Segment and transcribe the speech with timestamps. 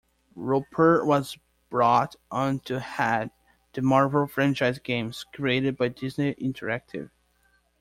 [0.35, 1.37] Roper was
[1.69, 3.29] brought on to head
[3.73, 7.11] the Marvel Franchise games created by Disney Interactive.